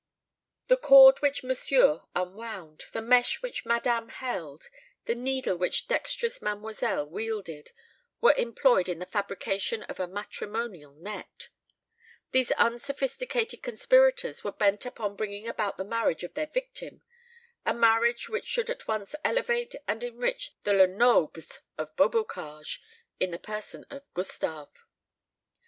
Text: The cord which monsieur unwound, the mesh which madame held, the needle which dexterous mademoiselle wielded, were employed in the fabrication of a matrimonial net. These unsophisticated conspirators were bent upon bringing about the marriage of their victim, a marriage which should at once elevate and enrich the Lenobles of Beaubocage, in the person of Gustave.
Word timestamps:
The 0.67 0.77
cord 0.77 1.19
which 1.19 1.43
monsieur 1.43 2.01
unwound, 2.15 2.85
the 2.91 3.03
mesh 3.03 3.43
which 3.43 3.67
madame 3.67 4.09
held, 4.09 4.67
the 5.05 5.13
needle 5.13 5.55
which 5.55 5.87
dexterous 5.87 6.41
mademoiselle 6.41 7.05
wielded, 7.05 7.71
were 8.19 8.33
employed 8.33 8.89
in 8.89 8.97
the 8.97 9.05
fabrication 9.05 9.83
of 9.83 9.99
a 9.99 10.07
matrimonial 10.07 10.93
net. 10.93 11.49
These 12.31 12.49
unsophisticated 12.53 13.61
conspirators 13.61 14.43
were 14.43 14.51
bent 14.53 14.87
upon 14.87 15.15
bringing 15.17 15.47
about 15.47 15.77
the 15.77 15.85
marriage 15.85 16.23
of 16.23 16.33
their 16.33 16.47
victim, 16.47 17.03
a 17.63 17.71
marriage 17.71 18.27
which 18.27 18.47
should 18.47 18.71
at 18.71 18.87
once 18.87 19.13
elevate 19.23 19.75
and 19.87 20.03
enrich 20.03 20.55
the 20.63 20.73
Lenobles 20.73 21.59
of 21.77 21.95
Beaubocage, 21.95 22.81
in 23.19 23.29
the 23.29 23.37
person 23.37 23.85
of 23.91 24.03
Gustave. 24.15 24.73